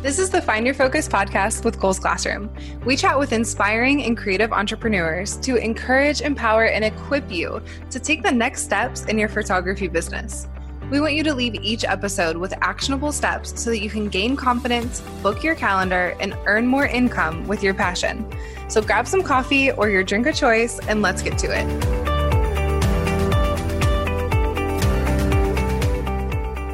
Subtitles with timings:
[0.00, 2.54] This is the Find Your Focus podcast with Cole's Classroom.
[2.84, 8.22] We chat with inspiring and creative entrepreneurs to encourage, empower, and equip you to take
[8.22, 10.46] the next steps in your photography business.
[10.92, 14.36] We want you to leave each episode with actionable steps so that you can gain
[14.36, 18.24] confidence, book your calendar, and earn more income with your passion.
[18.68, 22.07] So grab some coffee or your drink of choice and let's get to it.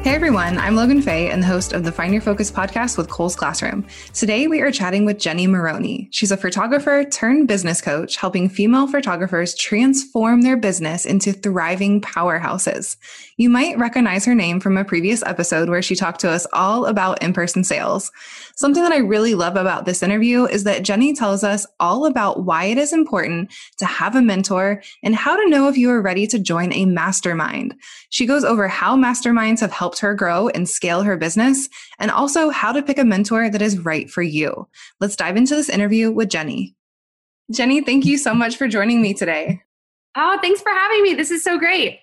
[0.05, 3.09] Hey everyone, I'm Logan Fay and the host of the Find Your Focus podcast with
[3.09, 3.87] Cole's Classroom.
[4.13, 6.09] Today we are chatting with Jenny Maroney.
[6.11, 12.97] She's a photographer turned business coach, helping female photographers transform their business into thriving powerhouses.
[13.37, 16.85] You might recognize her name from a previous episode where she talked to us all
[16.85, 18.11] about in person sales.
[18.55, 22.43] Something that I really love about this interview is that Jenny tells us all about
[22.43, 25.99] why it is important to have a mentor and how to know if you are
[25.99, 27.73] ready to join a mastermind.
[28.11, 32.49] She goes over how masterminds have helped her grow and scale her business and also
[32.49, 34.67] how to pick a mentor that is right for you.
[34.99, 36.75] Let's dive into this interview with Jenny.
[37.51, 39.61] Jenny, thank you so much for joining me today.
[40.15, 41.13] Oh, thanks for having me.
[41.13, 41.99] This is so great.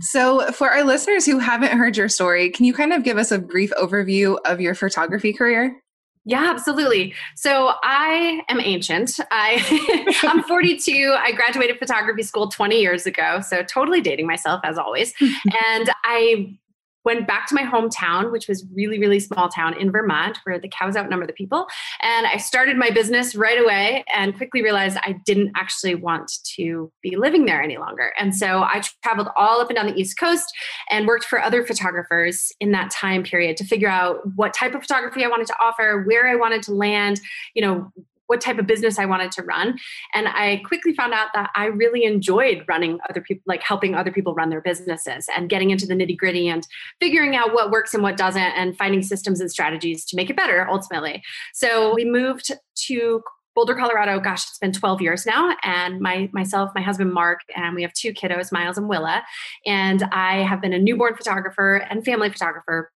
[0.00, 3.30] So, for our listeners who haven't heard your story, can you kind of give us
[3.30, 5.80] a brief overview of your photography career?
[6.26, 7.14] Yeah, absolutely.
[7.36, 9.18] So I am ancient.
[9.30, 11.14] I I'm 42.
[11.18, 15.12] I graduated photography school 20 years ago, so totally dating myself as always.
[15.20, 16.58] and I
[17.04, 20.68] went back to my hometown, which was really, really small town in Vermont, where the
[20.68, 21.66] cows outnumber the people.
[22.00, 26.90] And I started my business right away and quickly realized I didn't actually want to
[27.02, 28.12] be living there any longer.
[28.18, 30.52] And so I traveled all up and down the East Coast
[30.90, 34.82] and worked for other photographers in that time period to figure out what type of
[34.82, 37.20] photography I wanted to offer, where I wanted to land,
[37.54, 37.92] you know,
[38.26, 39.78] what type of business I wanted to run.
[40.14, 44.12] And I quickly found out that I really enjoyed running other people, like helping other
[44.12, 46.66] people run their businesses and getting into the nitty gritty and
[47.00, 50.36] figuring out what works and what doesn't and finding systems and strategies to make it
[50.36, 51.22] better ultimately.
[51.52, 52.50] So we moved
[52.86, 53.22] to
[53.54, 55.54] Boulder, Colorado, gosh, it's been 12 years now.
[55.62, 59.22] And my myself, my husband Mark, and we have two kiddos, Miles and Willa.
[59.64, 62.90] And I have been a newborn photographer and family photographer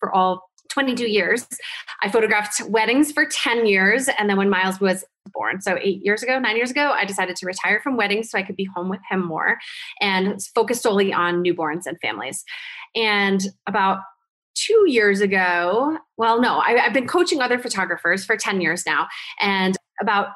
[0.00, 1.46] for all 22 years.
[2.02, 4.08] I photographed weddings for 10 years.
[4.18, 7.36] And then when Miles was born, so eight years ago, nine years ago, I decided
[7.36, 9.58] to retire from weddings so I could be home with him more
[10.00, 12.44] and focus solely on newborns and families.
[12.94, 14.00] And about
[14.54, 19.08] two years ago, well, no, I, have been coaching other photographers for 10 years now.
[19.40, 20.28] And about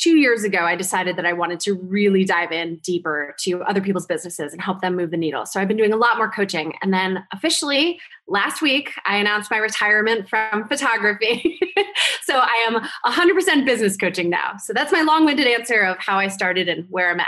[0.00, 3.80] two years ago, I decided that I wanted to really dive in deeper to other
[3.80, 5.44] people's businesses and help them move the needle.
[5.44, 6.72] So I've been doing a lot more coaching.
[6.80, 11.60] And then officially last week, I announced my retirement from photography.
[12.22, 14.56] so I am 100% business coaching now.
[14.58, 17.26] So that's my long winded answer of how I started and where I'm at.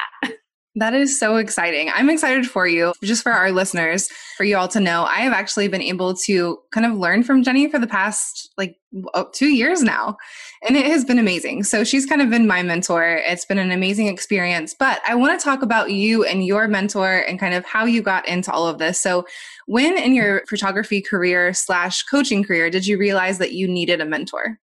[0.75, 1.91] That is so exciting.
[1.95, 2.95] I'm excited for you.
[3.03, 6.59] Just for our listeners, for you all to know, I have actually been able to
[6.71, 8.77] kind of learn from Jenny for the past like
[9.35, 10.17] two years now.
[10.67, 11.65] And it has been amazing.
[11.65, 13.21] So she's kind of been my mentor.
[13.23, 14.75] It's been an amazing experience.
[14.79, 18.01] But I want to talk about you and your mentor and kind of how you
[18.01, 18.99] got into all of this.
[18.99, 19.27] So
[19.67, 24.07] when in your photography career slash coaching career did you realize that you needed a
[24.07, 24.59] mentor?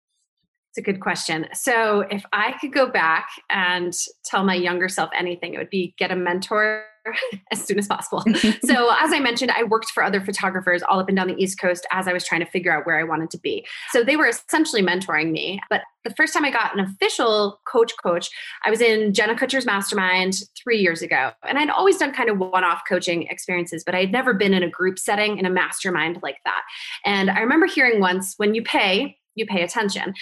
[0.78, 1.46] A good question.
[1.52, 3.92] So, if I could go back and
[4.24, 6.84] tell my younger self anything, it would be get a mentor
[7.52, 8.20] as soon as possible.
[8.64, 11.60] so, as I mentioned, I worked for other photographers all up and down the East
[11.60, 13.66] Coast as I was trying to figure out where I wanted to be.
[13.90, 15.60] So, they were essentially mentoring me.
[15.70, 18.28] But the first time I got an official coach coach,
[18.64, 21.30] I was in Jenna Kutcher's mastermind three years ago.
[21.46, 24.54] And I'd always done kind of one off coaching experiences, but I had never been
[24.54, 26.62] in a group setting in a mastermind like that.
[27.04, 30.14] And I remember hearing once when you pay, you pay attention.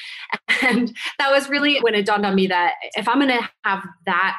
[0.63, 3.87] And that was really when it dawned on me that if I'm going to have
[4.07, 4.37] that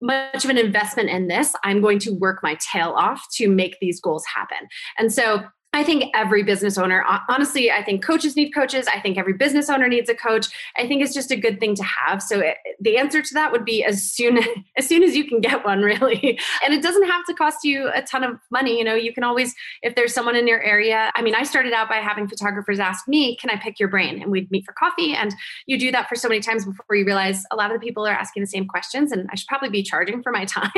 [0.00, 3.76] much of an investment in this, I'm going to work my tail off to make
[3.80, 4.68] these goals happen.
[4.98, 5.44] And so
[5.78, 8.88] I think every business owner, honestly, I think coaches need coaches.
[8.92, 10.48] I think every business owner needs a coach.
[10.76, 12.20] I think it's just a good thing to have.
[12.20, 14.40] So it, the answer to that would be as soon
[14.76, 16.40] as soon as you can get one, really.
[16.64, 18.76] And it doesn't have to cost you a ton of money.
[18.76, 21.12] You know, you can always, if there's someone in your area.
[21.14, 24.20] I mean, I started out by having photographers ask me, "Can I pick your brain?"
[24.20, 25.14] And we'd meet for coffee.
[25.14, 25.32] And
[25.66, 28.04] you do that for so many times before you realize a lot of the people
[28.06, 30.70] are asking the same questions, and I should probably be charging for my time.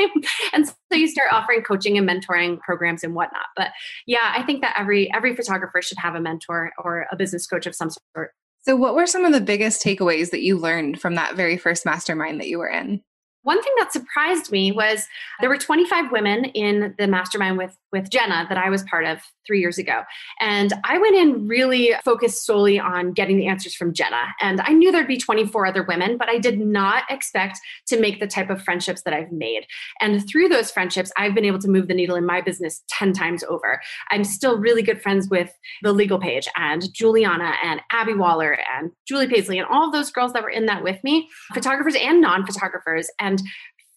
[0.53, 3.47] and so you start offering coaching and mentoring programs and whatnot.
[3.55, 3.71] But
[4.05, 7.65] yeah, I think that every every photographer should have a mentor or a business coach
[7.65, 8.31] of some sort.
[8.63, 11.85] So what were some of the biggest takeaways that you learned from that very first
[11.85, 13.01] mastermind that you were in?
[13.43, 15.07] One thing that surprised me was
[15.39, 19.19] there were 25 women in the mastermind with with Jenna that I was part of
[19.45, 20.01] three years ago.
[20.39, 24.27] And I went in really focused solely on getting the answers from Jenna.
[24.39, 28.19] And I knew there'd be 24 other women, but I did not expect to make
[28.19, 29.65] the type of friendships that I've made.
[29.99, 33.13] And through those friendships, I've been able to move the needle in my business 10
[33.13, 33.81] times over.
[34.09, 35.51] I'm still really good friends with
[35.81, 40.33] the legal page and Juliana and Abby Waller and Julie Paisley and all those girls
[40.33, 43.09] that were in that with me, photographers and non photographers.
[43.19, 43.41] And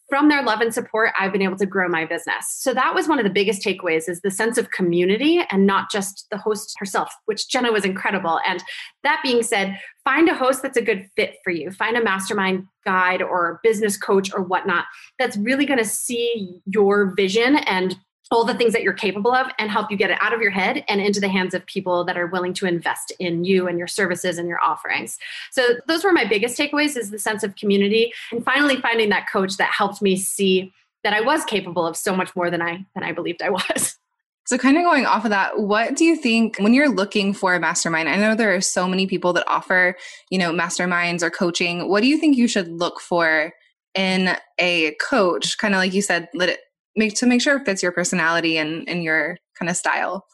[0.09, 2.47] from their love and support i've been able to grow my business.
[2.49, 5.91] So that was one of the biggest takeaways is the sense of community and not
[5.91, 8.41] just the host herself which jenna was incredible.
[8.47, 8.63] And
[9.03, 11.71] that being said find a host that's a good fit for you.
[11.71, 14.85] Find a mastermind guide or business coach or whatnot
[15.19, 17.97] that's really going to see your vision and
[18.35, 20.51] all the things that you're capable of and help you get it out of your
[20.51, 23.79] head and into the hands of people that are willing to invest in you and
[23.79, 25.19] your services and your offerings.
[25.53, 29.29] So those were my biggest takeaways is the sense of community and finally finding that
[29.31, 30.73] coach that helped me see
[31.05, 33.99] that I was capable of so much more than I than I believed I was.
[34.47, 37.55] So, kind of going off of that, what do you think when you're looking for
[37.55, 38.11] a mastermind?
[38.11, 39.97] I know there are so many people that offer,
[40.29, 41.89] you know, masterminds or coaching.
[41.89, 43.55] What do you think you should look for
[43.95, 45.57] in a coach?
[45.57, 46.61] Kind of like you said, let it
[46.97, 50.27] make to make sure it fits your personality and, and your kind of style.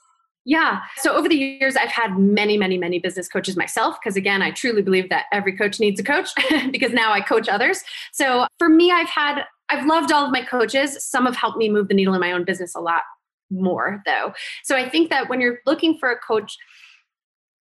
[0.44, 0.80] Yeah.
[0.96, 3.98] So over the years, I've had many, many, many business coaches myself.
[4.00, 6.30] Because again, I truly believe that every coach needs a coach
[6.70, 7.82] because now I coach others.
[8.12, 11.02] So for me, I've had, I've loved all of my coaches.
[11.04, 13.02] Some have helped me move the needle in my own business a lot
[13.50, 14.32] more, though.
[14.64, 16.56] So I think that when you're looking for a coach,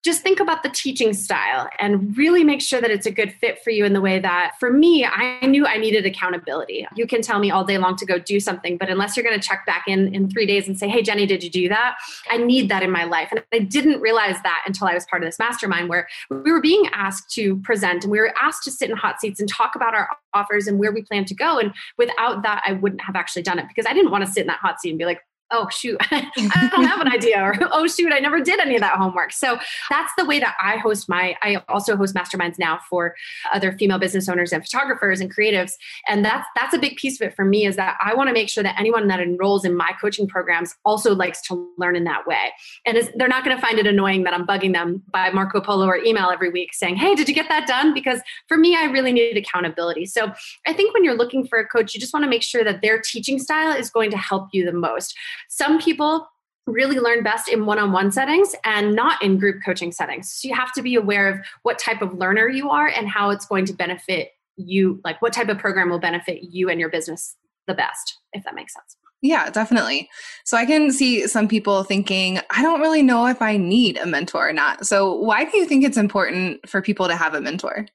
[0.04, 3.62] just think about the teaching style and really make sure that it's a good fit
[3.64, 6.86] for you in the way that for me i knew i needed accountability.
[6.94, 9.38] You can tell me all day long to go do something but unless you're going
[9.38, 11.96] to check back in in three days and say hey jenny did you do that?
[12.30, 13.28] I need that in my life.
[13.30, 16.60] And i didn't realize that until i was part of this mastermind where we were
[16.60, 19.74] being asked to present and we were asked to sit in hot seats and talk
[19.74, 21.58] about our offers and where we plan to go.
[21.58, 24.42] And without that i wouldn't have actually done it because i didn't want to sit
[24.42, 25.96] in that hot seat and be like oh shoot.
[26.10, 26.30] I
[26.70, 27.40] don't have an idea.
[27.42, 29.32] Or oh shoot i never did any of that homework.
[29.32, 29.58] So
[29.90, 33.14] that's the way that i host my i also host masterminds now for
[33.52, 35.72] other female business owners and photographers and creatives.
[36.08, 38.34] And that's that's a big piece of it for me is that i want to
[38.34, 42.04] make sure that anyone that enrolls in my coaching programs also likes to learn in
[42.04, 42.52] that way.
[42.86, 45.86] And they're not going to find it annoying that i'm bugging them by marco polo
[45.86, 47.94] or email every week saying hey did you get that done?
[47.94, 50.06] Because for me i really needed accountability.
[50.06, 50.32] So
[50.66, 52.82] i think when you're looking for a coach you just want to make sure that
[52.82, 55.14] their teaching style is going to help you the most
[55.48, 56.26] some people
[56.66, 60.30] really learn best in one-on-one settings and not in group coaching settings.
[60.30, 63.30] So you have to be aware of what type of learner you are and how
[63.30, 66.90] it's going to benefit you, like what type of program will benefit you and your
[66.90, 67.36] business
[67.66, 68.96] the best, if that makes sense.
[69.20, 70.08] Yeah, definitely.
[70.44, 74.06] So I can see some people thinking, I don't really know if I need a
[74.06, 74.86] mentor or not.
[74.86, 77.86] So why do you think it's important for people to have a mentor?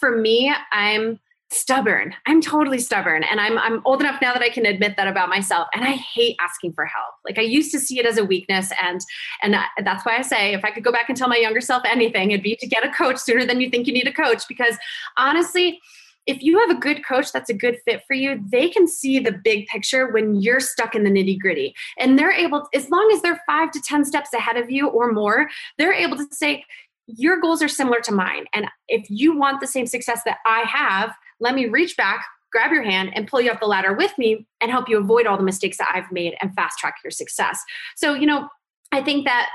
[0.00, 2.14] For me, I'm stubborn.
[2.26, 3.22] I'm totally stubborn.
[3.24, 5.68] And I'm I'm old enough now that I can admit that about myself.
[5.74, 7.14] And I hate asking for help.
[7.24, 8.72] Like I used to see it as a weakness.
[8.82, 9.00] And
[9.42, 9.54] and
[9.84, 12.30] that's why I say if I could go back and tell my younger self anything,
[12.30, 14.42] it'd be to get a coach sooner than you think you need a coach.
[14.48, 14.76] Because
[15.16, 15.80] honestly,
[16.26, 19.18] if you have a good coach that's a good fit for you, they can see
[19.18, 21.74] the big picture when you're stuck in the nitty gritty.
[21.98, 25.12] And they're able, as long as they're five to 10 steps ahead of you or
[25.12, 26.64] more, they're able to say,
[27.06, 28.46] your goals are similar to mine.
[28.54, 32.72] And if you want the same success that I have, let me reach back, grab
[32.72, 35.36] your hand, and pull you up the ladder with me and help you avoid all
[35.36, 37.60] the mistakes that I've made and fast track your success.
[37.96, 38.48] So, you know,
[38.92, 39.48] I think that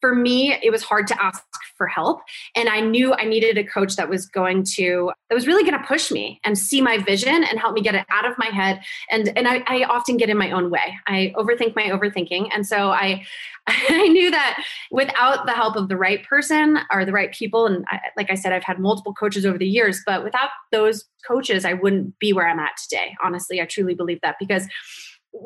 [0.00, 1.42] for me, it was hard to ask
[1.76, 2.20] for help.
[2.54, 5.80] And I knew I needed a coach that was going to, that was really going
[5.80, 8.46] to push me and see my vision and help me get it out of my
[8.46, 8.80] head.
[9.10, 10.96] And, and I, I often get in my own way.
[11.06, 12.48] I overthink my overthinking.
[12.54, 13.24] And so I,
[13.66, 17.84] I knew that without the help of the right person or the right people, and
[17.88, 21.64] I, like I said, I've had multiple coaches over the years, but without those coaches,
[21.64, 23.16] I wouldn't be where I'm at today.
[23.22, 24.68] Honestly, I truly believe that because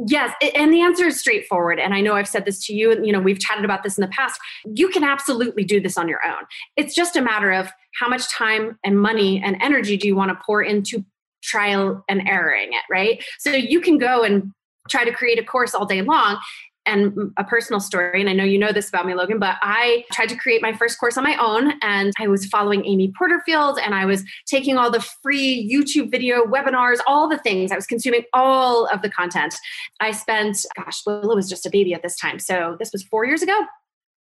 [0.06, 1.78] Yes, and the answer is straightforward.
[1.78, 3.98] And I know I've said this to you, and you know, we've chatted about this
[3.98, 4.40] in the past.
[4.64, 6.44] You can absolutely do this on your own.
[6.76, 10.30] It's just a matter of how much time and money and energy do you want
[10.30, 11.04] to pour into
[11.42, 13.24] trial and erroring it, right?
[13.38, 14.52] So you can go and
[14.88, 16.38] try to create a course all day long
[16.86, 20.04] and a personal story, and I know you know this about me, Logan, but I
[20.12, 23.78] tried to create my first course on my own, and I was following Amy Porterfield,
[23.78, 27.72] and I was taking all the free YouTube video webinars, all the things.
[27.72, 29.54] I was consuming all of the content.
[30.00, 33.24] I spent, gosh, Willow was just a baby at this time, so this was four
[33.24, 33.66] years ago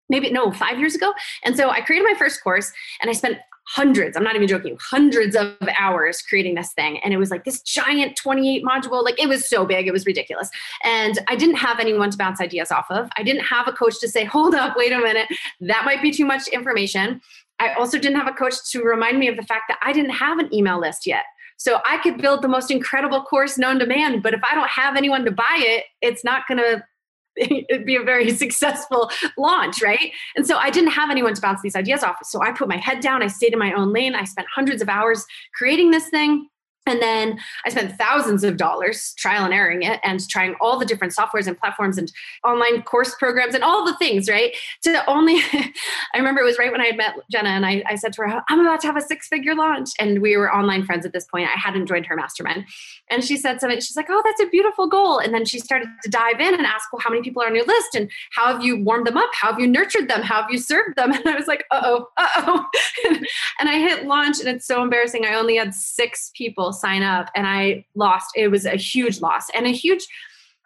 [0.10, 1.13] maybe no five years ago
[1.44, 3.38] and so i created my first course and i spent
[3.76, 7.00] hundreds, I'm not even joking, hundreds of hours creating this thing.
[7.00, 10.08] And it was like this giant 28 module, like it was so big, it was
[10.08, 10.50] ridiculous.
[10.84, 13.10] And I didn't have anyone to bounce ideas off of.
[13.16, 15.28] I didn't have a coach to say, hold up, wait a minute,
[15.62, 17.22] that might be too much information.
[17.60, 20.12] I also didn't have a coach to remind me of the fact that I didn't
[20.12, 21.26] have an email list yet.
[21.58, 24.70] So I could build the most incredible course known to man, but if I don't
[24.70, 26.84] have anyone to buy it, it's not going to
[27.36, 30.12] it'd be a very successful launch, right?
[30.36, 32.18] And so I didn't have anyone to bounce these ideas off.
[32.24, 34.82] So I put my head down, I stayed in my own lane, I spent hundreds
[34.82, 36.48] of hours creating this thing.
[36.89, 40.86] And then I spent thousands of dollars trial and erroring it and trying all the
[40.86, 42.12] different softwares and platforms and
[42.43, 44.55] online course programs and all the things, right?
[44.84, 47.96] To only, I remember it was right when I had met Jenna and I, I
[47.96, 49.89] said to her, I'm about to have a six figure launch.
[50.00, 51.48] And we were online friends at this point.
[51.48, 52.65] I hadn't joined her mastermind.
[53.10, 55.19] And she said something, she's like, Oh, that's a beautiful goal.
[55.19, 57.55] And then she started to dive in and ask, Well, how many people are on
[57.55, 57.96] your list?
[57.96, 59.29] And how have you warmed them up?
[59.39, 60.22] How have you nurtured them?
[60.22, 61.13] How have you served them?
[61.19, 62.65] And I was like, Uh oh, uh oh.
[63.60, 65.25] and I hit launch and it's so embarrassing.
[65.25, 68.32] I only had six people sign up and I lost.
[68.36, 70.08] It was a huge loss and a huge,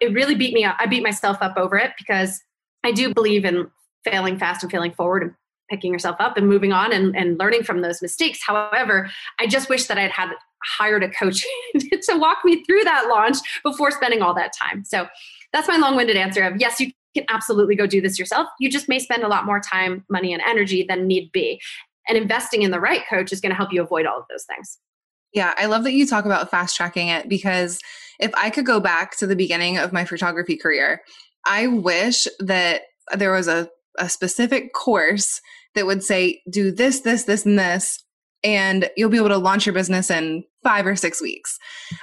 [0.01, 0.75] it really beat me up.
[0.79, 2.41] I beat myself up over it because
[2.84, 3.70] I do believe in
[4.03, 5.34] failing fast and failing forward and
[5.70, 8.39] picking yourself up and moving on and, and learning from those mistakes.
[8.46, 10.29] However, I just wish that I'd had
[10.77, 11.46] hired a coach
[11.77, 14.84] to walk me through that launch before spending all that time.
[14.84, 15.08] So
[15.51, 18.48] that's my long-winded answer of yes, you can absolutely go do this yourself.
[18.60, 21.62] You just may spend a lot more time, money, and energy than need be.
[22.08, 24.43] And investing in the right coach is going to help you avoid all of those
[24.43, 24.79] things.
[25.33, 27.79] Yeah, I love that you talk about fast tracking it because
[28.19, 31.01] if I could go back to the beginning of my photography career,
[31.45, 32.83] I wish that
[33.15, 35.41] there was a, a specific course
[35.75, 38.03] that would say, do this, this, this, and this,
[38.43, 41.57] and you'll be able to launch your business in five or six weeks.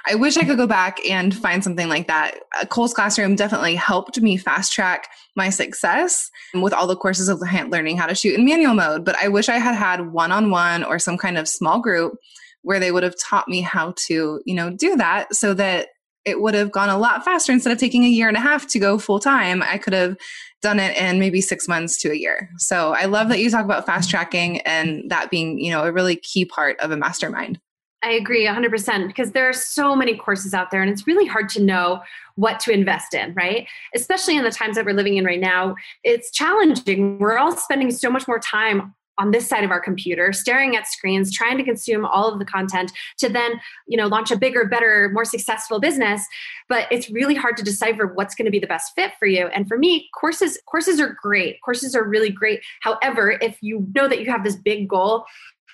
[0.07, 2.39] I wish I could go back and find something like that.
[2.59, 7.41] Uh, Cole's Classroom definitely helped me fast track my success with all the courses of
[7.69, 9.05] learning how to shoot in manual mode.
[9.05, 12.15] But I wish I had had one on one or some kind of small group
[12.63, 15.89] where they would have taught me how to, you know, do that so that
[16.25, 18.67] it would have gone a lot faster instead of taking a year and a half
[18.69, 19.63] to go full time.
[19.63, 20.17] I could have
[20.61, 22.51] done it in maybe six months to a year.
[22.59, 25.93] So I love that you talk about fast tracking and that being, you know, a
[25.93, 27.59] really key part of a mastermind.
[28.03, 31.51] I agree 100% because there are so many courses out there and it's really hard
[31.51, 32.01] to know
[32.37, 33.67] what to invest in, right?
[33.95, 35.75] Especially in the times that we're living in right now.
[36.03, 37.19] It's challenging.
[37.19, 40.89] We're all spending so much more time on this side of our computer staring at
[40.89, 44.65] screens trying to consume all of the content to then you know launch a bigger
[44.67, 46.27] better more successful business.
[46.69, 49.47] But it's really hard to decipher what's going to be the best fit for you.
[49.49, 51.61] And for me courses courses are great.
[51.63, 52.63] Courses are really great.
[52.81, 55.27] However if you know that you have this big goal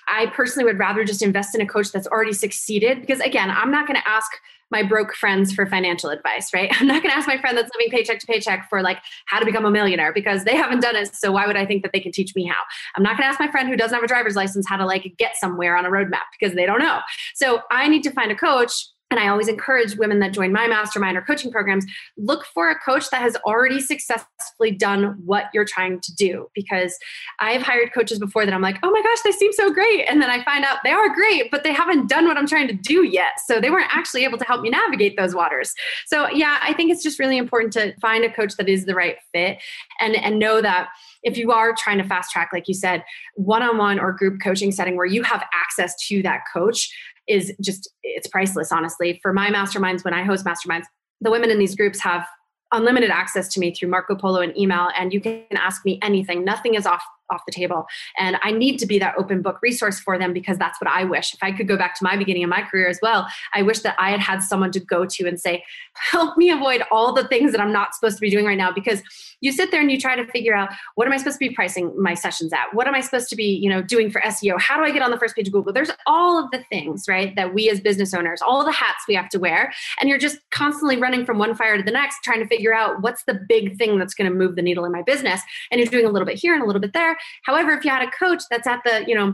[0.07, 3.71] I personally would rather just invest in a coach that's already succeeded because again, I'm
[3.71, 4.31] not going to ask
[4.69, 6.69] my broke friends for financial advice, right?
[6.79, 9.39] I'm not going to ask my friend that's living paycheck to paycheck for like how
[9.39, 11.15] to become a millionaire because they haven't done it.
[11.15, 12.61] So why would I think that they can teach me how?
[12.95, 14.85] I'm not going to ask my friend who doesn't have a driver's license how to
[14.85, 16.99] like get somewhere on a roadmap because they don't know.
[17.33, 20.67] So I need to find a coach and I always encourage women that join my
[20.67, 21.85] mastermind or coaching programs
[22.17, 26.49] look for a coach that has already successfully done what you're trying to do.
[26.53, 26.97] Because
[27.39, 30.05] I've hired coaches before that I'm like, oh my gosh, they seem so great.
[30.09, 32.67] And then I find out they are great, but they haven't done what I'm trying
[32.67, 33.39] to do yet.
[33.45, 35.73] So they weren't actually able to help me navigate those waters.
[36.07, 38.95] So yeah, I think it's just really important to find a coach that is the
[38.95, 39.59] right fit
[40.01, 40.89] and, and know that
[41.23, 43.03] if you are trying to fast track, like you said,
[43.35, 46.89] one on one or group coaching setting where you have access to that coach,
[47.27, 49.19] is just it's priceless honestly.
[49.21, 50.85] For my masterminds when i host masterminds
[51.21, 52.27] the women in these groups have
[52.73, 56.43] unlimited access to me through marco polo and email and you can ask me anything.
[56.43, 57.85] Nothing is off off the table.
[58.17, 61.03] And I need to be that open book resource for them because that's what I
[61.03, 61.33] wish.
[61.33, 63.79] If I could go back to my beginning of my career as well, I wish
[63.79, 67.27] that I had had someone to go to and say, help me avoid all the
[67.27, 68.71] things that I'm not supposed to be doing right now.
[68.71, 69.01] Because
[69.41, 71.53] you sit there and you try to figure out what am I supposed to be
[71.53, 72.73] pricing my sessions at?
[72.73, 74.59] What am I supposed to be, you know, doing for SEO?
[74.59, 75.73] How do I get on the first page of Google?
[75.73, 79.15] There's all of the things, right, that we as business owners, all the hats we
[79.15, 79.73] have to wear.
[79.99, 83.01] And you're just constantly running from one fire to the next, trying to figure out
[83.01, 85.41] what's the big thing that's going to move the needle in my business.
[85.71, 87.91] And you're doing a little bit here and a little bit there However, if you
[87.91, 89.33] had a coach that's at the, you know,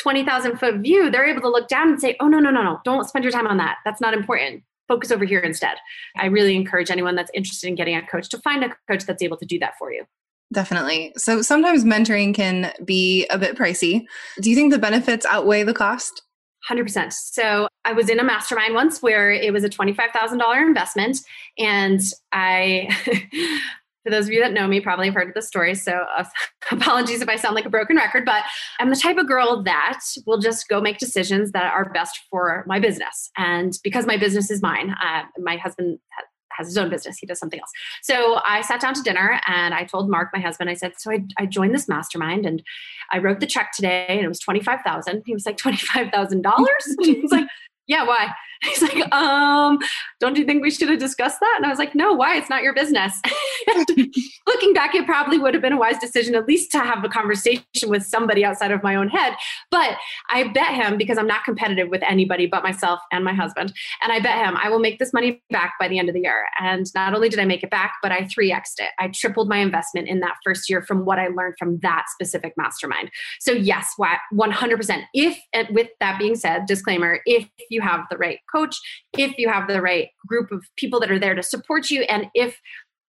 [0.00, 2.80] 20,000 foot view, they're able to look down and say, oh, no, no, no, no,
[2.84, 3.78] don't spend your time on that.
[3.84, 4.62] That's not important.
[4.88, 5.76] Focus over here instead.
[6.16, 9.22] I really encourage anyone that's interested in getting a coach to find a coach that's
[9.22, 10.04] able to do that for you.
[10.52, 11.12] Definitely.
[11.16, 14.04] So sometimes mentoring can be a bit pricey.
[14.40, 16.22] Do you think the benefits outweigh the cost?
[16.70, 17.12] 100%.
[17.12, 21.18] So I was in a mastermind once where it was a $25,000 investment
[21.58, 22.00] and
[22.32, 22.88] I
[24.04, 26.24] for those of you that know me probably have heard of the story so uh,
[26.70, 28.44] apologies if i sound like a broken record but
[28.78, 32.64] i'm the type of girl that will just go make decisions that are best for
[32.66, 35.98] my business and because my business is mine uh, my husband
[36.52, 37.70] has his own business he does something else
[38.02, 41.10] so i sat down to dinner and i told mark my husband i said so
[41.10, 42.62] i, I joined this mastermind and
[43.12, 46.44] i wrote the check today and it was 25000 he was like $25000
[47.00, 47.48] he was like
[47.86, 48.30] yeah, why?
[48.62, 49.78] He's like, um,
[50.20, 51.54] don't you think we should have discussed that?
[51.56, 52.36] And I was like, no, why?
[52.36, 53.20] It's not your business.
[54.46, 57.08] looking back, it probably would have been a wise decision at least to have a
[57.08, 59.34] conversation with somebody outside of my own head.
[59.70, 59.96] But
[60.30, 63.72] I bet him because I'm not competitive with anybody but myself and my husband.
[64.02, 66.20] And I bet him I will make this money back by the end of the
[66.20, 66.44] year.
[66.60, 68.90] And not only did I make it back, but I 3x'd it.
[68.98, 72.54] I tripled my investment in that first year from what I learned from that specific
[72.56, 73.10] mastermind.
[73.40, 75.02] So yes, 100%.
[75.14, 75.38] If,
[75.70, 78.76] with that being said, disclaimer, if you have the right coach,
[79.16, 82.26] if you have the right group of people that are there to support you, and
[82.34, 82.60] if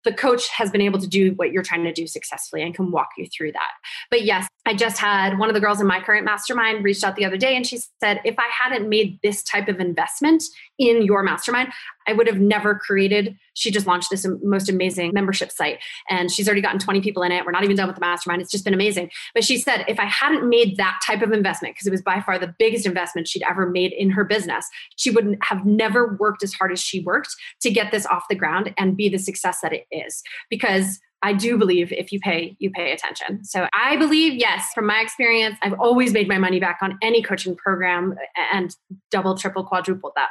[0.03, 2.91] the coach has been able to do what you're trying to do successfully and can
[2.91, 3.71] walk you through that.
[4.09, 7.15] But yes, I just had one of the girls in my current mastermind reached out
[7.15, 10.43] the other day and she said, if I hadn't made this type of investment
[10.77, 11.69] in your mastermind,
[12.07, 13.35] I would have never created.
[13.55, 17.31] She just launched this most amazing membership site and she's already gotten 20 people in
[17.31, 17.47] it.
[17.47, 18.43] We're not even done with the mastermind.
[18.43, 19.09] It's just been amazing.
[19.33, 22.21] But she said, if I hadn't made that type of investment, because it was by
[22.21, 26.43] far the biggest investment she'd ever made in her business, she wouldn't have never worked
[26.43, 29.61] as hard as she worked to get this off the ground and be the success
[29.63, 30.21] that it is.
[30.47, 33.43] Because I do believe if you pay, you pay attention.
[33.43, 37.21] So I believe, yes, from my experience, I've always made my money back on any
[37.21, 38.15] coaching program
[38.53, 38.75] and
[39.11, 40.29] double, triple, quadrupled that.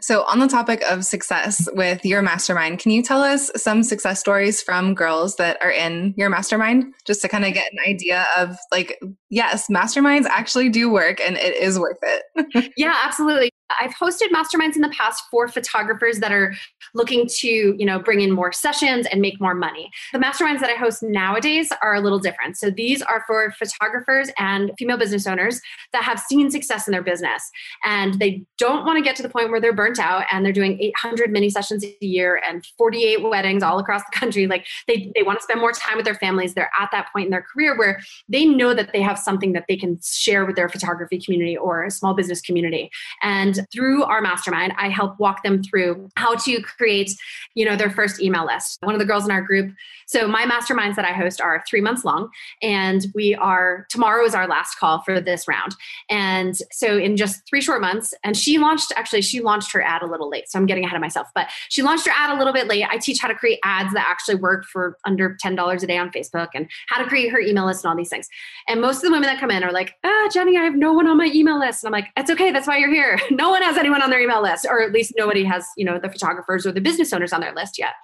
[0.00, 4.20] So, on the topic of success with your mastermind, can you tell us some success
[4.20, 8.26] stories from girls that are in your mastermind just to kind of get an idea
[8.36, 12.72] of like, yes, masterminds actually do work and it is worth it?
[12.76, 13.50] yeah, absolutely.
[13.80, 16.54] I've hosted masterminds in the past for photographers that are
[16.94, 19.90] looking to, you know, bring in more sessions and make more money.
[20.12, 22.56] The masterminds that I host nowadays are a little different.
[22.56, 25.60] So these are for photographers and female business owners
[25.92, 27.50] that have seen success in their business
[27.84, 30.52] and they don't want to get to the point where they're burnt out and they're
[30.52, 34.46] doing 800 mini sessions a year and 48 weddings all across the country.
[34.46, 36.54] Like they they want to spend more time with their families.
[36.54, 39.64] They're at that point in their career where they know that they have something that
[39.68, 42.90] they can share with their photography community or a small business community.
[43.22, 47.12] And through our mastermind, I help walk them through how to create,
[47.54, 48.78] you know, their first email list.
[48.82, 49.72] One of the girls in our group.
[50.06, 52.28] So my masterminds that I host are three months long,
[52.62, 55.74] and we are tomorrow is our last call for this round.
[56.10, 60.02] And so in just three short months, and she launched actually she launched her ad
[60.02, 61.28] a little late, so I'm getting ahead of myself.
[61.34, 62.84] But she launched her ad a little bit late.
[62.88, 65.96] I teach how to create ads that actually work for under ten dollars a day
[65.96, 68.28] on Facebook, and how to create her email list and all these things.
[68.68, 70.92] And most of the women that come in are like, "Ah, Jenny, I have no
[70.92, 72.50] one on my email list," and I'm like, "It's okay.
[72.50, 73.18] That's why you're here.
[73.34, 75.98] No one has anyone on their email list, or at least nobody has, you know,
[75.98, 77.94] the photographers or the business owners on their list yet.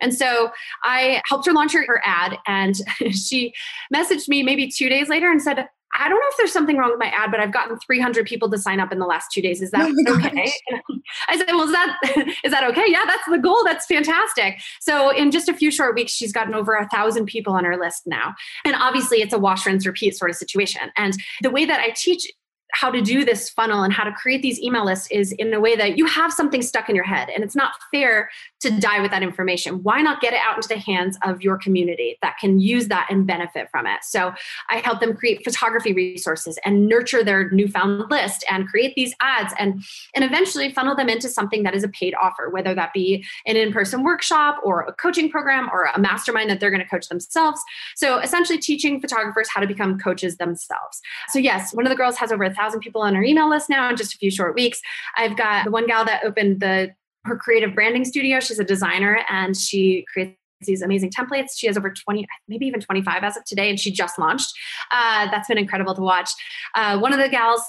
[0.00, 0.50] And so
[0.84, 2.76] I helped her launch her, her ad, and
[3.12, 3.52] she
[3.94, 6.90] messaged me maybe two days later and said, I don't know if there's something wrong
[6.90, 9.40] with my ad, but I've gotten 300 people to sign up in the last two
[9.40, 9.62] days.
[9.62, 10.52] Is that oh okay?
[11.28, 11.98] I said, well, is that
[12.44, 12.84] is that okay?
[12.86, 13.64] Yeah, that's the goal.
[13.64, 14.60] That's fantastic.
[14.80, 17.76] So in just a few short weeks, she's gotten over a thousand people on her
[17.76, 18.34] list now.
[18.64, 20.82] And obviously, it's a wash, rinse, repeat sort of situation.
[20.96, 22.30] And the way that I teach
[22.72, 25.60] how to do this funnel and how to create these email lists is in a
[25.60, 29.00] way that you have something stuck in your head and it's not fair to die
[29.00, 29.82] with that information.
[29.82, 33.06] Why not get it out into the hands of your community that can use that
[33.10, 34.00] and benefit from it?
[34.02, 34.32] So
[34.70, 39.54] i help them create photography resources and nurture their newfound list and create these ads
[39.58, 39.82] and
[40.14, 43.56] and eventually funnel them into something that is a paid offer whether that be an
[43.56, 47.60] in-person workshop or a coaching program or a mastermind that they're going to coach themselves.
[47.96, 51.00] So essentially teaching photographers how to become coaches themselves.
[51.30, 53.88] So yes one of the girls has over thousand people on our email list now
[53.88, 54.80] in just a few short weeks.
[55.16, 56.94] I've got the one gal that opened the
[57.24, 58.40] her creative branding studio.
[58.40, 61.50] She's a designer and she creates these amazing templates.
[61.56, 64.52] She has over 20, maybe even 25 as of today, and she just launched.
[64.90, 66.30] Uh, that's been incredible to watch.
[66.74, 67.62] Uh, one of the gals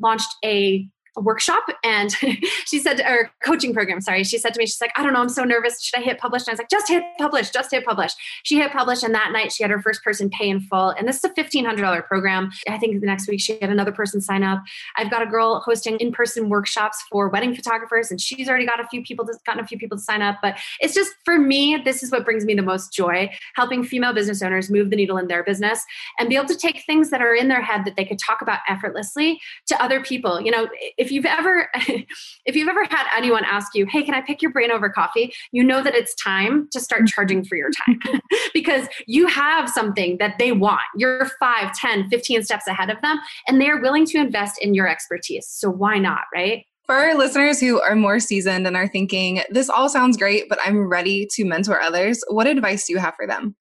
[0.00, 0.88] launched a
[1.20, 2.12] workshop and
[2.66, 4.24] she said or coaching program sorry.
[4.24, 5.82] She said to me she's like i don't know i'm so nervous.
[5.82, 6.42] Should i hit publish?
[6.42, 8.12] And i was like just hit publish just hit publish.
[8.42, 10.90] She hit publish and that night she had her first person pay in full.
[10.90, 12.50] And this is a $1500 program.
[12.68, 14.62] I think the next week she had another person sign up.
[14.96, 18.86] I've got a girl hosting in-person workshops for wedding photographers and she's already got a
[18.88, 20.38] few people to, gotten a few people to sign up.
[20.42, 24.12] But it's just for me this is what brings me the most joy helping female
[24.12, 25.84] business owners move the needle in their business
[26.18, 28.42] and be able to take things that are in their head that they could talk
[28.42, 30.40] about effortlessly to other people.
[30.40, 31.68] You know if if you've ever
[32.44, 35.32] if you've ever had anyone ask you hey can i pick your brain over coffee
[35.52, 37.06] you know that it's time to start mm-hmm.
[37.06, 38.20] charging for your time
[38.54, 43.18] because you have something that they want you're 5 10 15 steps ahead of them
[43.46, 47.60] and they're willing to invest in your expertise so why not right for our listeners
[47.60, 51.44] who are more seasoned and are thinking, this all sounds great, but I'm ready to
[51.44, 53.54] mentor others, what advice do you have for them?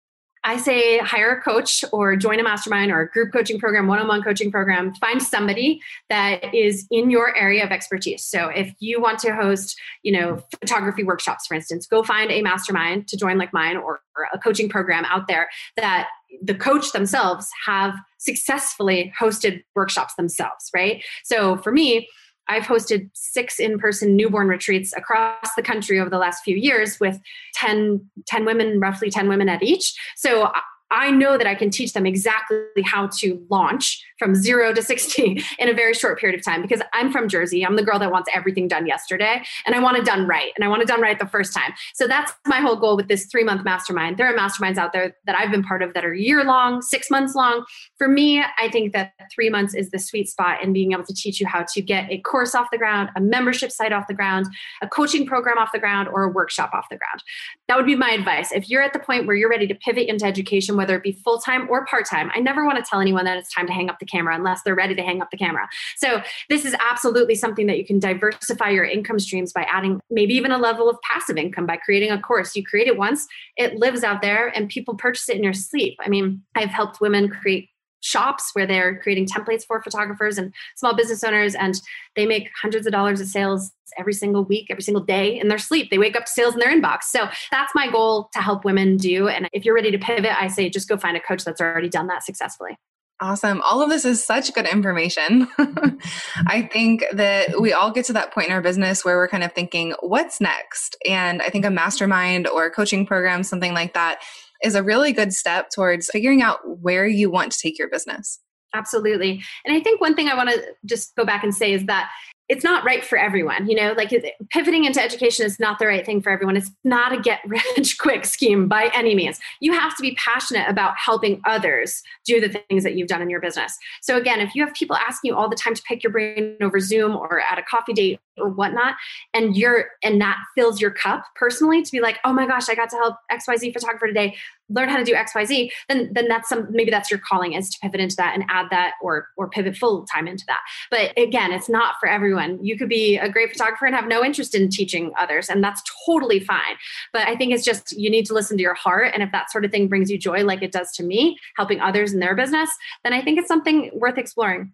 [0.48, 4.00] I say hire a coach or join a mastermind or a group coaching program, one
[4.00, 4.94] on one coaching program.
[4.96, 8.24] Find somebody that is in your area of expertise.
[8.24, 12.42] So if you want to host, you know, photography workshops, for instance, go find a
[12.42, 16.08] mastermind to join like mine or, or a coaching program out there that
[16.42, 21.04] the coach themselves have successfully hosted workshops themselves, right?
[21.26, 22.08] So for me,
[22.50, 27.00] I've hosted six in person newborn retreats across the country over the last few years
[27.00, 27.20] with
[27.56, 29.96] 10, 10 women, roughly 10 women at each.
[30.16, 30.52] So
[30.89, 35.43] I know that I can teach them exactly how to launch from zero to 60
[35.60, 37.65] in a very short period of time because I'm from Jersey.
[37.65, 40.52] I'm the girl that wants everything done yesterday and I want it done right.
[40.56, 41.73] And I want it done right the first time.
[41.93, 44.17] So that's my whole goal with this three month mastermind.
[44.17, 47.10] There are masterminds out there that I've been part of that are year long, six
[47.12, 47.65] months long.
[47.97, 51.13] For me, I think that three months is the sweet spot in being able to
[51.13, 54.13] teach you how to get a course off the ground, a membership site off the
[54.13, 54.47] ground,
[54.82, 57.23] a coaching program off the ground, or a workshop off the ground.
[57.67, 58.52] That would be my advice.
[58.52, 61.12] If you're at the point where you're ready to pivot into education, whether it be
[61.12, 63.74] full time or part time, I never want to tell anyone that it's time to
[63.74, 65.68] hang up the camera unless they're ready to hang up the camera.
[65.98, 70.34] So, this is absolutely something that you can diversify your income streams by adding maybe
[70.34, 72.56] even a level of passive income by creating a course.
[72.56, 75.98] You create it once, it lives out there, and people purchase it in your sleep.
[76.00, 77.70] I mean, I've helped women create
[78.08, 81.82] shops where they're creating templates for photographers and small business owners and
[82.15, 85.58] they make hundreds of dollars of sales every single week every single day in their
[85.58, 88.63] sleep they wake up to sales in their inbox so that's my goal to help
[88.63, 91.43] women do and if you're ready to pivot i say just go find a coach
[91.43, 92.78] that's already done that successfully
[93.20, 93.62] Awesome.
[93.62, 95.48] All of this is such good information.
[95.58, 99.43] I think that we all get to that point in our business where we're kind
[99.43, 100.96] of thinking, what's next?
[101.04, 104.20] And I think a mastermind or a coaching program, something like that,
[104.63, 108.39] is a really good step towards figuring out where you want to take your business.
[108.74, 109.41] Absolutely.
[109.65, 112.10] And I think one thing I want to just go back and say is that
[112.50, 114.12] it's not right for everyone you know like
[114.52, 117.98] pivoting into education is not the right thing for everyone it's not a get rich
[118.00, 122.50] quick scheme by any means you have to be passionate about helping others do the
[122.70, 125.36] things that you've done in your business so again if you have people asking you
[125.36, 128.50] all the time to pick your brain over zoom or at a coffee date or
[128.50, 128.95] whatnot
[129.34, 132.76] and you're and that fills your cup personally to be like oh my gosh i
[132.76, 134.36] got to help xyz photographer today.
[134.69, 137.80] Learn how to do xyz then then that's some maybe that's your calling is to
[137.80, 140.60] pivot into that and add that or or pivot full time into that.
[140.91, 142.63] But again it's not for everyone.
[142.63, 145.82] You could be a great photographer and have no interest in teaching others and that's
[146.06, 146.76] totally fine.
[147.13, 149.52] But i think it's just you need to listen to your heart and if that
[149.52, 152.36] sort of thing brings you joy like it does to me helping others in their
[152.36, 152.69] business
[153.04, 154.71] then i think it's something worth exploring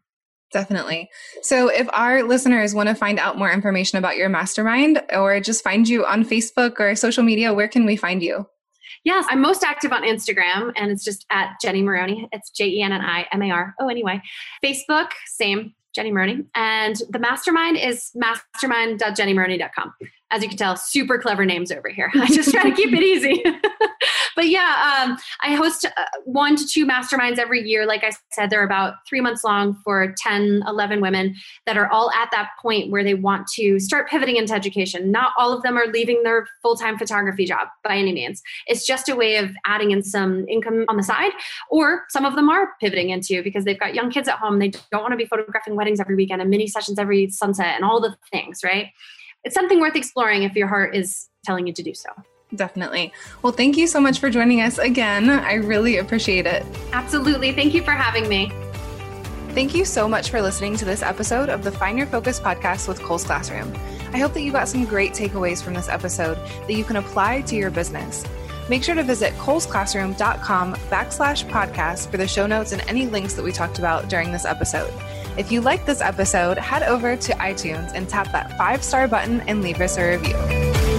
[0.54, 1.10] Definitely.
[1.42, 5.63] So, if our listeners want to find out more information about your mastermind or just
[5.63, 8.48] find you on Facebook or social media, where can we find you?
[9.04, 12.30] Yes, I'm most active on Instagram and it's just at Jenny Maroney.
[12.32, 13.74] It's J E N N I M A R.
[13.82, 14.22] Oh, anyway.
[14.63, 16.44] Facebook, same, Jenny Maroney.
[16.54, 19.94] And the mastermind is mastermind.jennymaroney.com
[20.34, 22.12] as you can tell, super clever names over here.
[22.16, 23.44] I just try to keep it easy.
[24.36, 27.86] but yeah, um, I host uh, one to two masterminds every year.
[27.86, 32.12] Like I said, they're about three months long for 10, 11 women that are all
[32.12, 35.12] at that point where they want to start pivoting into education.
[35.12, 38.41] Not all of them are leaving their full time photography job by any means.
[38.67, 41.32] It's just a way of adding in some income on the side,
[41.69, 44.60] or some of them are pivoting into because they've got young kids at home.
[44.60, 47.84] They don't want to be photographing weddings every weekend and mini sessions every sunset and
[47.84, 48.88] all the things, right?
[49.43, 52.10] it's something worth exploring if your heart is telling you to do so.
[52.56, 53.13] Definitely.
[53.42, 55.30] Well, thank you so much for joining us again.
[55.30, 56.66] I really appreciate it.
[56.92, 57.52] Absolutely.
[57.52, 58.52] Thank you for having me.
[59.50, 62.88] Thank you so much for listening to this episode of the Find Your Focus podcast
[62.88, 63.72] with Cole's Classroom.
[64.12, 67.42] I hope that you got some great takeaways from this episode that you can apply
[67.42, 68.24] to your business.
[68.70, 73.44] Make sure to visit colesclassroom.com backslash podcast for the show notes and any links that
[73.44, 74.94] we talked about during this episode.
[75.38, 79.42] If you like this episode, head over to iTunes and tap that five star button
[79.42, 80.93] and leave us a review.